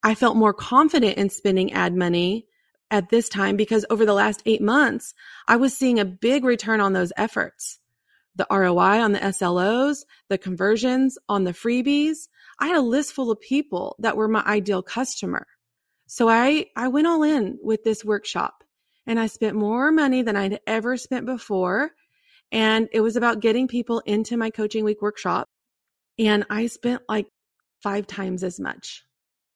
[0.03, 2.47] I felt more confident in spending ad money
[2.91, 5.15] at this time because over the last eight months,
[5.49, 7.79] I was seeing a big return on those efforts.
[8.37, 12.29] The ROI on the SLOs, the conversions on the freebies.
[12.59, 15.47] I had a list full of people that were my ideal customer.
[16.07, 18.65] So I, I went all in with this workshop
[19.07, 21.91] and I spent more money than I'd ever spent before.
[22.53, 25.49] And it was about getting people into my coaching week workshop.
[26.19, 27.27] And I spent like
[27.83, 29.05] five times as much.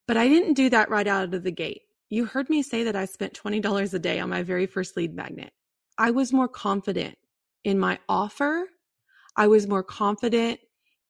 [0.07, 1.83] But I didn't do that right out of the gate.
[2.09, 5.15] You heard me say that I spent $20 a day on my very first lead
[5.15, 5.53] magnet.
[5.99, 7.17] I was more confident
[7.65, 8.69] in my offer.
[9.37, 10.61] I was more confident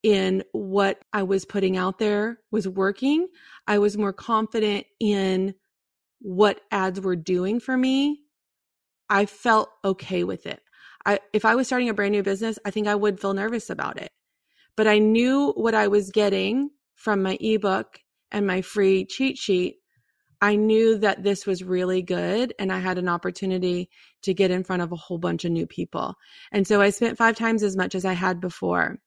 [0.03, 3.29] in what I was putting out there was working.
[3.67, 5.55] I was more confident in
[6.21, 8.23] what ads were doing for me
[9.09, 10.61] I felt okay with it.
[11.07, 13.71] I, if I was starting a brand new business, I think I would feel nervous
[13.71, 14.11] about it.
[14.77, 19.77] But I knew what I was getting from my ebook and my free cheat sheet.
[20.41, 23.91] I knew that this was really good and I had an opportunity
[24.23, 26.15] to get in front of a whole bunch of new people.
[26.53, 28.99] And so I spent five times as much as I had before.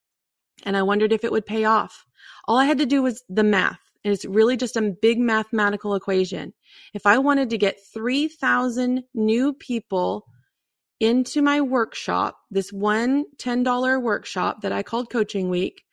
[0.63, 2.05] And I wondered if it would pay off.
[2.47, 3.79] All I had to do was the math.
[4.03, 6.53] And it's really just a big mathematical equation.
[6.93, 10.25] If I wanted to get 3,000 new people
[10.99, 15.83] into my workshop, this one $10 workshop that I called Coaching Week,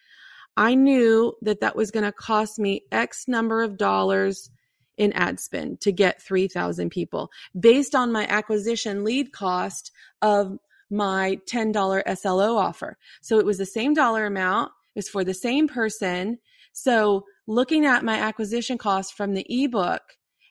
[0.57, 4.51] I knew that that was going to cost me X number of dollars
[4.99, 10.59] in ad spend to get 3,000 people based on my acquisition lead cost of
[10.91, 12.99] my $10 SLO offer.
[13.21, 14.73] So it was the same dollar amount.
[14.97, 16.39] Was for the same person.
[16.73, 20.03] So looking at my acquisition cost from the ebook,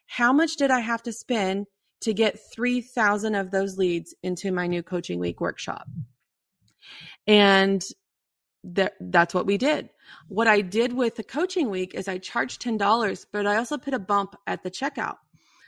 [0.05, 1.65] how much did I have to spend
[2.01, 5.89] to get 3,000 of those leads into my new coaching week workshop?
[7.27, 7.83] And
[8.73, 9.89] that, that's what we did.
[10.27, 13.93] What I did with the coaching week is I charged $10, but I also put
[13.93, 15.17] a bump at the checkout.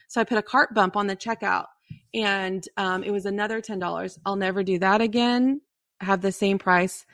[0.08, 1.66] So I put a cart bump on the checkout
[2.14, 4.18] and um, it was another $10.
[4.26, 5.62] I'll never do that again.
[6.02, 7.06] Have the same price.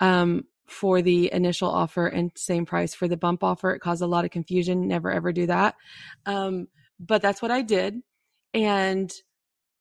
[0.00, 3.70] Um, for the initial offer and same price for the bump offer.
[3.70, 4.86] It caused a lot of confusion.
[4.86, 5.74] Never ever do that.
[6.26, 6.68] Um,
[7.00, 8.02] but that's what I did.
[8.54, 9.12] And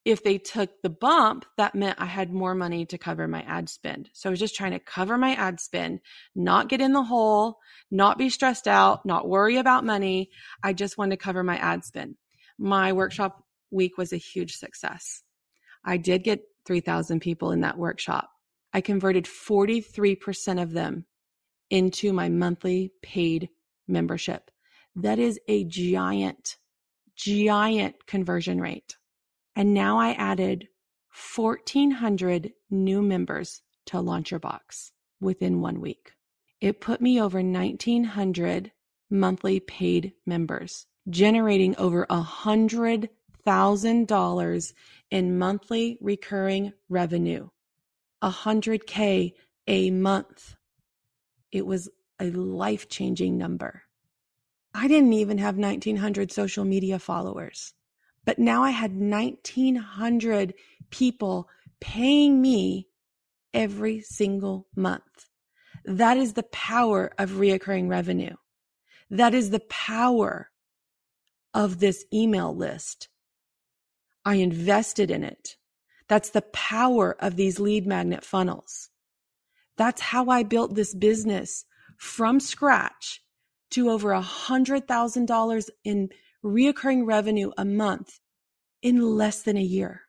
[0.07, 3.67] if they took the bump, that meant I had more money to cover my ad
[3.67, 4.09] spend.
[4.13, 5.99] So I was just trying to cover my ad spend,
[6.33, 7.57] not get in the hole,
[7.91, 10.29] not be stressed out, not worry about money.
[10.63, 12.15] I just wanted to cover my ad spend.
[12.57, 15.23] My workshop week was a huge success.
[15.83, 18.29] I did get 3,000 people in that workshop.
[18.73, 21.03] I converted 43% of them
[21.69, 23.49] into my monthly paid
[23.89, 24.51] membership.
[24.95, 26.55] That is a giant,
[27.17, 28.95] giant conversion rate.
[29.57, 30.69] And now I added
[31.35, 36.11] 1,400 new members to Launch Your Box within one week.
[36.61, 38.71] It put me over 1,900
[39.09, 44.73] monthly paid members, generating over $100,000
[45.09, 47.49] in monthly recurring revenue.
[48.21, 49.33] 100K
[49.65, 50.55] a month.
[51.51, 51.89] It was
[52.19, 53.81] a life changing number.
[54.75, 57.73] I didn't even have 1900 social media followers,
[58.27, 60.53] but now I had 1900
[60.89, 61.47] people
[61.79, 62.89] paying me
[63.53, 65.29] every single month.
[65.85, 68.35] That is the power of reoccurring revenue.
[69.09, 70.51] That is the power
[71.53, 73.07] of this email list.
[74.25, 75.55] I invested in it.
[76.09, 78.89] That's the power of these lead magnet funnels.
[79.77, 81.63] That's how I built this business
[81.95, 83.21] from scratch
[83.71, 86.09] to over a hundred thousand dollars in
[86.43, 88.19] reoccurring revenue a month
[88.81, 90.01] in less than a year.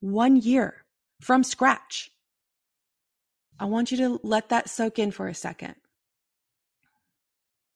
[0.00, 0.84] One year
[1.20, 2.10] from scratch.
[3.58, 5.76] I want you to let that soak in for a second.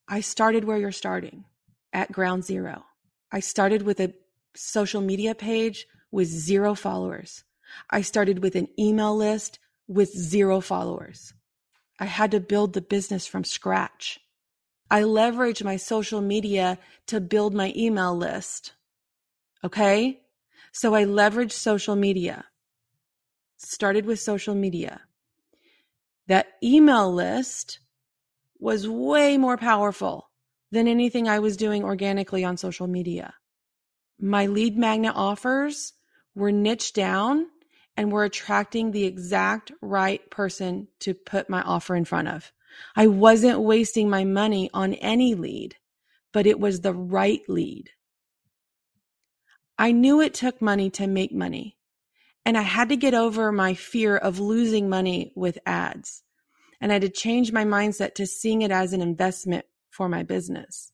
[0.07, 1.45] I started where you're starting
[1.93, 2.85] at ground zero.
[3.33, 4.13] I started with a
[4.55, 7.45] social media page with zero followers.
[7.89, 11.33] I started with an email list with zero followers.
[11.99, 14.19] I had to build the business from scratch.
[14.91, 18.73] I leveraged my social media to build my email list.
[19.63, 20.21] Okay.
[20.73, 22.45] So I leveraged social media,
[23.57, 25.03] started with social media.
[26.27, 27.81] That email list
[28.59, 30.31] was way more powerful
[30.71, 33.35] than anything I was doing organically on social media.
[34.21, 35.95] My lead magnet offers
[36.35, 37.47] were niched down
[37.97, 42.53] and were attracting the exact right person to put my offer in front of.
[42.97, 45.77] I wasn't wasting my money on any lead,
[46.33, 47.91] but it was the right lead.
[49.79, 51.79] I knew it took money to make money,
[52.45, 56.23] and I had to get over my fear of losing money with ads.
[56.81, 60.23] And I had to change my mindset to seeing it as an investment for my
[60.23, 60.93] business.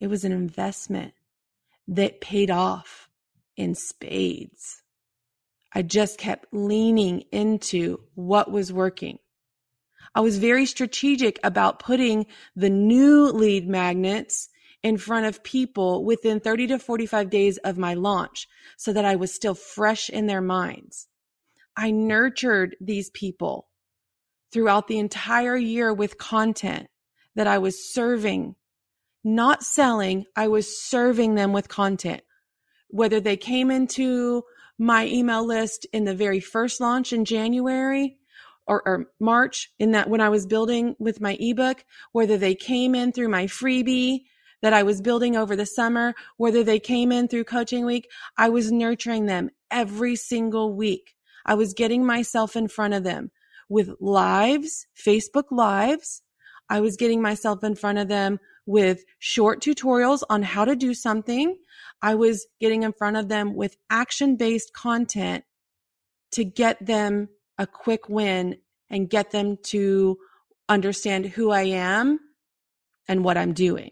[0.00, 1.14] It was an investment
[1.88, 3.08] that paid off
[3.56, 4.82] in spades.
[5.74, 9.18] I just kept leaning into what was working.
[10.18, 14.48] I was very strategic about putting the new lead magnets
[14.82, 19.14] in front of people within 30 to 45 days of my launch so that I
[19.14, 21.06] was still fresh in their minds.
[21.76, 23.68] I nurtured these people
[24.52, 26.88] throughout the entire year with content
[27.36, 28.56] that I was serving,
[29.22, 30.24] not selling.
[30.34, 32.22] I was serving them with content,
[32.88, 34.42] whether they came into
[34.80, 38.18] my email list in the very first launch in January
[38.68, 42.94] or, or, March in that when I was building with my ebook, whether they came
[42.94, 44.20] in through my freebie
[44.62, 48.48] that I was building over the summer, whether they came in through coaching week, I
[48.48, 51.14] was nurturing them every single week.
[51.46, 53.30] I was getting myself in front of them
[53.68, 56.22] with lives, Facebook lives.
[56.68, 60.92] I was getting myself in front of them with short tutorials on how to do
[60.92, 61.56] something.
[62.02, 65.44] I was getting in front of them with action based content
[66.32, 67.28] to get them
[67.58, 68.56] a quick win
[68.90, 70.18] and get them to
[70.68, 72.20] understand who I am
[73.06, 73.90] and what I'm doing.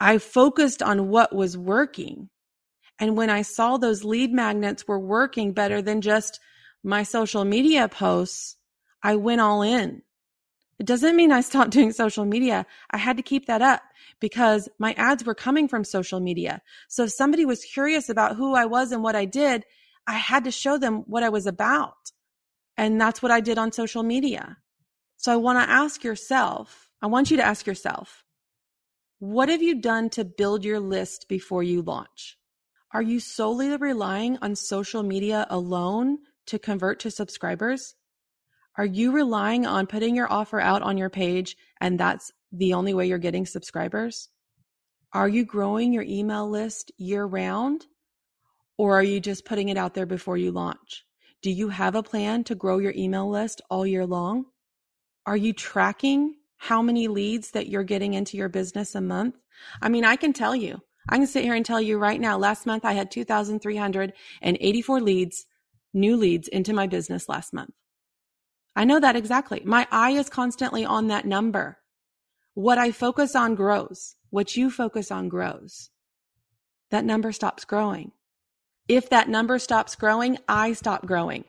[0.00, 2.30] I focused on what was working.
[2.98, 6.40] And when I saw those lead magnets were working better than just
[6.82, 8.56] my social media posts,
[9.02, 10.02] I went all in.
[10.78, 12.66] It doesn't mean I stopped doing social media.
[12.90, 13.82] I had to keep that up
[14.20, 16.62] because my ads were coming from social media.
[16.88, 19.64] So if somebody was curious about who I was and what I did,
[20.06, 22.12] I had to show them what I was about.
[22.76, 24.58] And that's what I did on social media.
[25.16, 28.24] So I want to ask yourself, I want you to ask yourself,
[29.18, 32.36] what have you done to build your list before you launch?
[32.92, 37.94] Are you solely relying on social media alone to convert to subscribers?
[38.76, 42.92] Are you relying on putting your offer out on your page and that's the only
[42.92, 44.28] way you're getting subscribers?
[45.12, 47.86] Are you growing your email list year round?
[48.76, 51.03] Or are you just putting it out there before you launch?
[51.44, 54.46] Do you have a plan to grow your email list all year long?
[55.26, 59.34] Are you tracking how many leads that you're getting into your business a month?
[59.82, 62.38] I mean, I can tell you, I can sit here and tell you right now,
[62.38, 65.44] last month I had 2,384 leads,
[65.92, 67.74] new leads into my business last month.
[68.74, 69.60] I know that exactly.
[69.66, 71.76] My eye is constantly on that number.
[72.54, 74.16] What I focus on grows.
[74.30, 75.90] What you focus on grows.
[76.90, 78.12] That number stops growing.
[78.88, 81.44] If that number stops growing, I stop growing.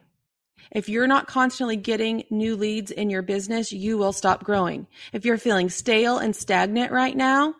[0.71, 4.87] If you're not constantly getting new leads in your business, you will stop growing.
[5.13, 7.55] If you're feeling stale and stagnant right now,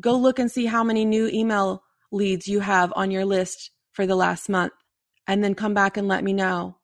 [0.00, 4.06] go look and see how many new email leads you have on your list for
[4.06, 4.72] the last month
[5.26, 6.76] and then come back and let me know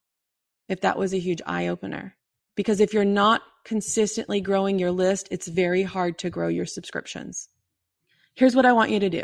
[0.69, 2.15] if that was a huge eye opener.
[2.55, 7.49] Because if you're not consistently growing your list, it's very hard to grow your subscriptions.
[8.35, 9.23] Here's what I want you to do.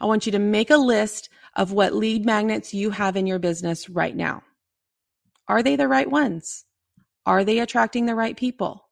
[0.00, 3.38] I want you to make a list of what lead magnets you have in your
[3.38, 4.42] business right now.
[5.48, 6.64] Are they the right ones?
[7.26, 8.88] Are they attracting the right people?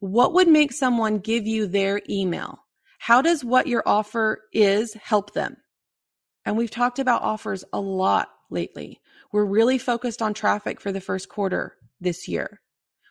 [0.00, 2.64] What would make someone give you their email?
[2.98, 5.56] How does what your offer is help them?
[6.44, 9.00] And we've talked about offers a lot lately.
[9.32, 12.60] We're really focused on traffic for the first quarter this year.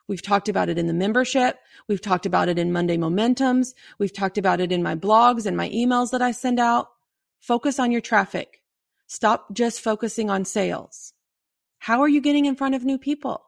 [0.08, 1.58] We've talked about it in the membership.
[1.88, 3.74] We've talked about it in Monday Momentums.
[4.00, 6.88] We've talked about it in my blogs and my emails that I send out.
[7.42, 8.62] Focus on your traffic.
[9.08, 11.14] Stop just focusing on sales.
[11.80, 13.42] How are you getting in front of new people?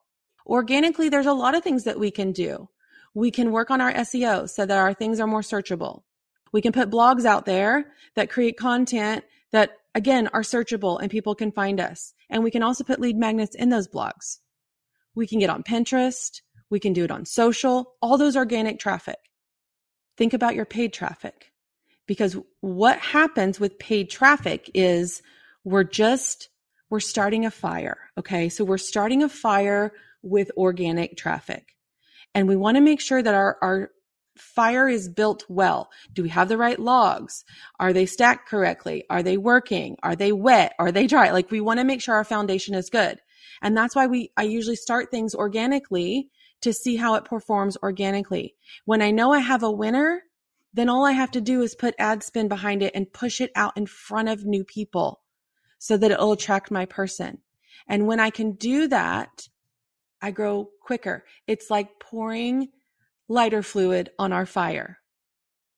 [0.45, 2.69] Organically, there's a lot of things that we can do.
[3.13, 6.03] We can work on our SEO so that our things are more searchable.
[6.53, 11.35] We can put blogs out there that create content that, again, are searchable and people
[11.35, 12.13] can find us.
[12.29, 14.37] And we can also put lead magnets in those blogs.
[15.15, 16.41] We can get on Pinterest.
[16.69, 19.17] We can do it on social, all those organic traffic.
[20.17, 21.51] Think about your paid traffic
[22.05, 25.21] because what happens with paid traffic is
[25.63, 26.49] we're just,
[26.89, 27.97] we're starting a fire.
[28.17, 28.49] Okay.
[28.49, 31.75] So we're starting a fire with organic traffic
[32.33, 33.91] and we want to make sure that our, our
[34.37, 35.89] fire is built well.
[36.13, 37.43] Do we have the right logs?
[37.79, 39.05] Are they stacked correctly?
[39.09, 39.97] Are they working?
[40.03, 40.73] Are they wet?
[40.79, 41.31] Are they dry?
[41.31, 43.19] Like we want to make sure our foundation is good.
[43.61, 46.29] And that's why we, I usually start things organically
[46.61, 48.55] to see how it performs organically.
[48.85, 50.23] When I know I have a winner,
[50.73, 53.51] then all I have to do is put ad spend behind it and push it
[53.55, 55.21] out in front of new people
[55.79, 57.39] so that it'll attract my person.
[57.87, 59.47] And when I can do that,
[60.21, 61.25] I grow quicker.
[61.47, 62.67] It's like pouring
[63.27, 64.99] lighter fluid on our fire.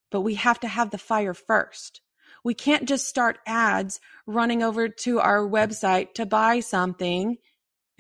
[0.10, 2.02] But we have to have the fire first.
[2.44, 7.38] We can't just start ads running over to our website to buy something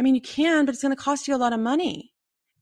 [0.02, 2.12] I mean, you can, but it's going to cost you a lot of money.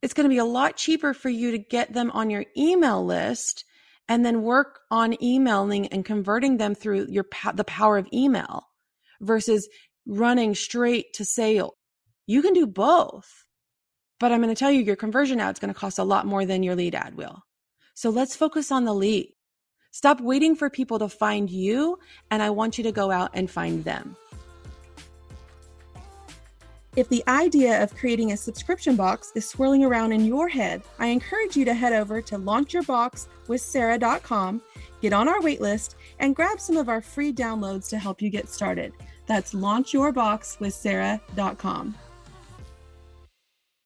[0.02, 3.06] It's going to be a lot cheaper for you to get them on your email
[3.06, 3.64] list
[4.10, 8.69] and then work on emailing and converting them through your the power of email
[9.22, 9.68] versus
[10.06, 11.76] running straight to sale.
[12.28, 13.46] You can do both.
[14.20, 16.26] But I'm going to tell you your conversion ad is going to cost a lot
[16.26, 17.42] more than your lead ad will.
[17.94, 19.34] So let's focus on the lead.
[19.92, 21.98] Stop waiting for people to find you
[22.30, 24.16] and I want you to go out and find them.
[26.96, 31.08] If the idea of creating a subscription box is swirling around in your head, I
[31.08, 34.62] encourage you to head over to launchyourboxwithsarah.com,
[35.02, 38.50] get on our waitlist, and grab some of our free downloads to help you get
[38.50, 38.94] started.
[39.26, 41.96] That's launchyourboxwithsarah.com.